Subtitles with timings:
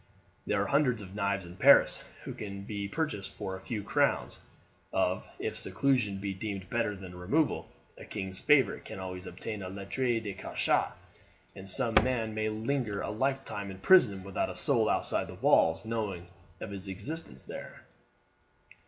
[0.47, 3.83] There are hundreds of knives in Paris whose use can be purchased for a few
[3.83, 4.39] crowns,
[4.91, 9.69] of if seclusion be deemed better than removal, a king's favourite can always obtain a
[9.69, 10.87] lettre de cachet,
[11.55, 15.85] and a man may linger a lifetime in prison without a soul outside the walls
[15.85, 16.25] knowing
[16.59, 17.83] of his existence there.